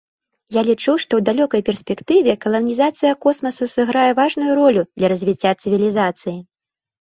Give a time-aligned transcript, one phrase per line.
[0.55, 6.37] Я лічу, што ў далёкай перспектыве каланізацыя космасу сыграе важную ролю для развіцця цывілізацыі.